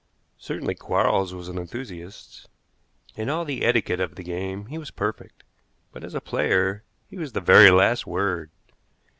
[0.39, 2.49] Certainly Quarles was an enthusiast.
[3.15, 5.43] In all the etiquette of the game he was perfect,
[5.91, 8.49] but as a player he was the very last word.